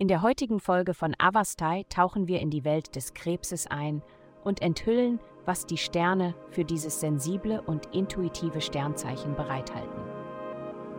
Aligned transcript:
In 0.00 0.08
der 0.08 0.22
heutigen 0.22 0.60
Folge 0.60 0.94
von 0.94 1.14
Avastai 1.18 1.84
tauchen 1.90 2.26
wir 2.26 2.40
in 2.40 2.48
die 2.48 2.64
Welt 2.64 2.96
des 2.96 3.12
Krebses 3.12 3.66
ein 3.66 4.00
und 4.42 4.62
enthüllen, 4.62 5.20
was 5.44 5.66
die 5.66 5.76
Sterne 5.76 6.34
für 6.48 6.64
dieses 6.64 7.00
sensible 7.00 7.60
und 7.60 7.94
intuitive 7.94 8.62
Sternzeichen 8.62 9.34
bereithalten. 9.34 10.00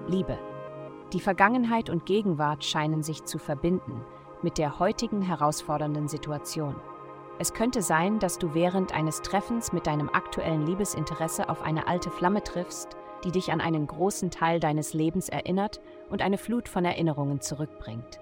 Liebe. 0.08 0.38
Die 1.14 1.20
Vergangenheit 1.20 1.90
und 1.90 2.06
Gegenwart 2.06 2.64
scheinen 2.64 3.02
sich 3.02 3.24
zu 3.24 3.40
verbinden 3.40 4.06
mit 4.44 4.60
der 4.60 4.78
heutigen 4.78 5.24
herausfordernden 5.24 6.08
Situation. 6.08 6.76
Es 7.40 7.56
könnte 7.56 7.82
sein, 7.82 8.20
dass 8.20 8.38
du 8.38 8.54
während 8.54 8.94
eines 8.94 9.24
Treffens 9.24 9.74
mit 9.74 9.88
deinem 9.88 10.10
aktuellen 10.10 10.68
Liebesinteresse 10.68 11.50
auf 11.50 11.64
eine 11.64 11.88
alte 11.88 12.12
Flamme 12.12 12.44
triffst, 12.44 12.96
die 13.24 13.32
dich 13.32 13.52
an 13.52 13.62
einen 13.62 13.88
großen 13.88 14.30
Teil 14.30 14.60
deines 14.60 14.94
Lebens 14.94 15.28
erinnert 15.28 15.82
und 16.12 16.22
eine 16.22 16.38
Flut 16.38 16.70
von 16.70 16.86
Erinnerungen 16.86 17.42
zurückbringt. 17.42 18.20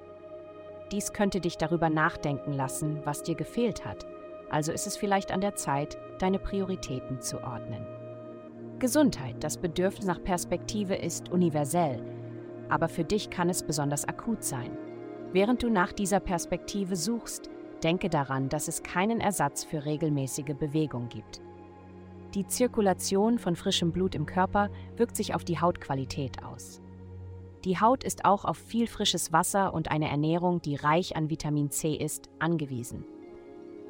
Dies 0.92 1.14
könnte 1.14 1.40
dich 1.40 1.58
darüber 1.58 1.90
nachdenken 1.90 2.54
lassen, 2.54 3.02
was 3.06 3.24
dir 3.24 3.36
gefehlt 3.36 3.86
hat, 3.86 4.06
also 4.50 4.72
ist 4.72 4.88
es 4.88 4.98
vielleicht 4.98 5.32
an 5.32 5.42
der 5.42 5.56
Zeit, 5.56 5.98
deine 6.20 6.40
Prioritäten 6.40 7.22
zu 7.22 7.44
ordnen. 7.44 7.86
Gesundheit, 8.80 9.36
das 9.42 9.58
Bedürfnis 9.58 10.06
nach 10.06 10.24
Perspektive 10.24 10.96
ist 10.96 11.30
universell, 11.30 12.02
aber 12.70 12.88
für 12.88 13.04
dich 13.04 13.30
kann 13.30 13.50
es 13.50 13.64
besonders 13.64 14.08
akut 14.08 14.44
sein. 14.44 14.78
Während 15.32 15.62
du 15.62 15.70
nach 15.70 15.92
dieser 15.92 16.20
Perspektive 16.20 16.96
suchst, 16.96 17.50
denke 17.84 18.10
daran, 18.10 18.50
dass 18.50 18.68
es 18.68 18.82
keinen 18.82 19.20
Ersatz 19.20 19.64
für 19.64 19.86
regelmäßige 19.86 20.56
Bewegung 20.58 21.10
gibt. 21.10 21.42
Die 22.34 22.46
Zirkulation 22.48 23.40
von 23.40 23.56
frischem 23.56 23.92
Blut 23.92 24.16
im 24.16 24.26
Körper 24.26 24.70
wirkt 24.96 25.16
sich 25.16 25.36
auf 25.36 25.44
die 25.44 25.60
Hautqualität 25.60 26.44
aus. 26.44 26.82
Die 27.66 27.80
Haut 27.80 28.04
ist 28.04 28.24
auch 28.24 28.46
auf 28.46 28.58
viel 28.58 28.88
frisches 28.88 29.34
Wasser 29.34 29.74
und 29.74 29.92
eine 29.92 30.10
Ernährung, 30.10 30.62
die 30.62 30.76
reich 30.76 31.16
an 31.16 31.30
Vitamin 31.30 31.72
C 31.72 31.94
ist, 31.94 32.30
angewiesen. 32.40 33.04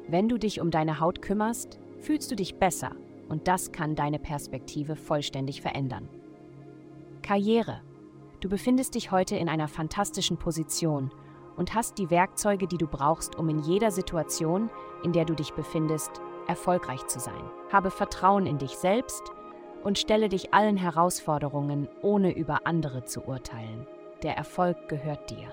Wenn 0.08 0.28
du 0.28 0.38
dich 0.38 0.60
um 0.60 0.72
deine 0.72 0.98
Haut 0.98 1.22
kümmerst, 1.22 1.78
fühlst 1.98 2.30
du 2.30 2.36
dich 2.36 2.56
besser 2.56 2.92
und 3.28 3.46
das 3.46 3.70
kann 3.70 3.94
deine 3.94 4.18
Perspektive 4.18 4.96
vollständig 4.96 5.62
verändern. 5.62 6.08
Karriere. 7.22 7.82
Du 8.40 8.48
befindest 8.48 8.94
dich 8.96 9.12
heute 9.12 9.36
in 9.36 9.48
einer 9.48 9.68
fantastischen 9.68 10.36
Position 10.36 11.12
und 11.56 11.74
hast 11.74 11.98
die 11.98 12.10
Werkzeuge, 12.10 12.66
die 12.66 12.78
du 12.78 12.88
brauchst, 12.88 13.36
um 13.36 13.48
in 13.48 13.60
jeder 13.60 13.90
Situation, 13.90 14.70
in 15.04 15.12
der 15.12 15.26
du 15.26 15.34
dich 15.34 15.52
befindest, 15.52 16.10
erfolgreich 16.48 17.06
zu 17.06 17.20
sein. 17.20 17.44
Habe 17.70 17.90
Vertrauen 17.90 18.46
in 18.46 18.58
dich 18.58 18.72
selbst 18.76 19.30
und 19.82 19.98
stelle 19.98 20.28
dich 20.28 20.52
allen 20.52 20.76
Herausforderungen, 20.76 21.88
ohne 22.02 22.32
über 22.32 22.66
andere 22.66 23.04
zu 23.04 23.22
urteilen. 23.22 23.86
Der 24.22 24.36
Erfolg 24.36 24.88
gehört 24.88 25.30
dir. 25.30 25.48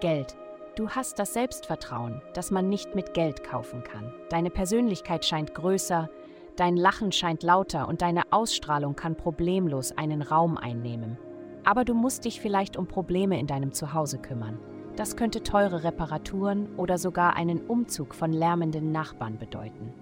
Geld. 0.00 0.36
Du 0.74 0.88
hast 0.88 1.18
das 1.18 1.34
Selbstvertrauen, 1.34 2.22
das 2.32 2.50
man 2.50 2.68
nicht 2.68 2.94
mit 2.94 3.12
Geld 3.12 3.44
kaufen 3.44 3.84
kann. 3.84 4.12
Deine 4.30 4.50
Persönlichkeit 4.50 5.24
scheint 5.24 5.54
größer, 5.54 6.08
dein 6.56 6.76
Lachen 6.76 7.12
scheint 7.12 7.42
lauter 7.42 7.88
und 7.88 8.00
deine 8.00 8.22
Ausstrahlung 8.30 8.96
kann 8.96 9.14
problemlos 9.14 9.92
einen 9.92 10.22
Raum 10.22 10.56
einnehmen. 10.56 11.18
Aber 11.64 11.84
du 11.84 11.94
musst 11.94 12.24
dich 12.24 12.40
vielleicht 12.40 12.76
um 12.76 12.88
Probleme 12.88 13.38
in 13.38 13.46
deinem 13.46 13.72
Zuhause 13.72 14.18
kümmern. 14.18 14.58
Das 14.96 15.16
könnte 15.16 15.42
teure 15.42 15.84
Reparaturen 15.84 16.74
oder 16.76 16.98
sogar 16.98 17.36
einen 17.36 17.60
Umzug 17.66 18.14
von 18.14 18.32
lärmenden 18.32 18.92
Nachbarn 18.92 19.38
bedeuten. 19.38 19.92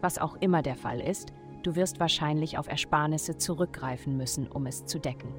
Was 0.00 0.18
auch 0.18 0.36
immer 0.40 0.62
der 0.62 0.76
Fall 0.76 1.00
ist, 1.00 1.32
du 1.62 1.76
wirst 1.76 2.00
wahrscheinlich 2.00 2.58
auf 2.58 2.68
Ersparnisse 2.68 3.36
zurückgreifen 3.36 4.16
müssen, 4.16 4.48
um 4.48 4.66
es 4.66 4.86
zu 4.86 4.98
decken. 4.98 5.32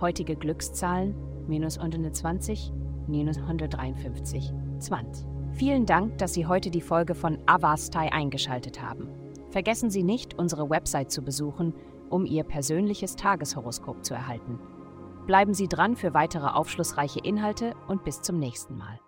Heutige 0.00 0.36
Glückszahlen 0.36 1.14
minus 1.46 1.78
120, 1.78 2.72
minus 3.06 3.38
153, 3.38 4.52
20. 4.78 5.26
Vielen 5.52 5.84
Dank, 5.84 6.16
dass 6.18 6.32
Sie 6.32 6.46
heute 6.46 6.70
die 6.70 6.80
Folge 6.80 7.14
von 7.14 7.38
Avastai 7.46 8.12
eingeschaltet 8.12 8.80
haben. 8.80 9.08
Vergessen 9.50 9.90
Sie 9.90 10.02
nicht, 10.02 10.38
unsere 10.38 10.70
Website 10.70 11.10
zu 11.10 11.22
besuchen, 11.22 11.74
um 12.08 12.24
Ihr 12.24 12.44
persönliches 12.44 13.16
Tageshoroskop 13.16 14.04
zu 14.04 14.14
erhalten. 14.14 14.58
Bleiben 15.26 15.54
Sie 15.54 15.68
dran 15.68 15.96
für 15.96 16.14
weitere 16.14 16.46
aufschlussreiche 16.46 17.20
Inhalte 17.20 17.74
und 17.88 18.04
bis 18.04 18.22
zum 18.22 18.38
nächsten 18.38 18.76
Mal. 18.76 18.98